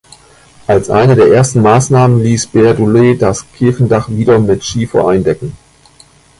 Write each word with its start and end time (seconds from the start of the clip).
Als 0.65 0.89
eine 0.89 1.13
der 1.13 1.27
ersten 1.27 1.61
Maßnahmen 1.61 2.23
ließ 2.23 2.47
Berdolet 2.47 3.21
das 3.21 3.45
Kirchendach 3.53 4.09
wieder 4.09 4.39
mit 4.39 4.63
Schiefer 4.65 5.07
eindecken. 5.07 5.55